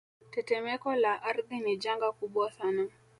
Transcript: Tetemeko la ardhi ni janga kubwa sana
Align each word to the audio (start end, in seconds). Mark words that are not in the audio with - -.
Tetemeko 0.33 0.89
la 1.03 1.11
ardhi 1.23 1.59
ni 1.59 1.77
janga 1.77 2.11
kubwa 2.11 2.51
sana 2.51 2.87